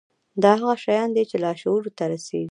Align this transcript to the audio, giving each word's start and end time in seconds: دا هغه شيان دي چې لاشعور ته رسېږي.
دا 0.43 0.51
هغه 0.61 0.75
شيان 0.83 1.09
دي 1.15 1.23
چې 1.29 1.35
لاشعور 1.43 1.83
ته 1.97 2.03
رسېږي. 2.11 2.39